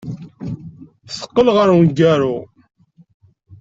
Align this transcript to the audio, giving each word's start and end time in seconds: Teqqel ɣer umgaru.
Teqqel 1.15 1.47
ɣer 1.55 1.67
umgaru. 1.77 2.37